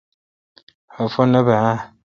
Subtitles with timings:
[0.93, 1.75] خفہ نہ بہ اؘ۔